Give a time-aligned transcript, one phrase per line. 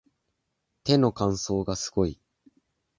[0.83, 2.19] 手の乾燥がすごい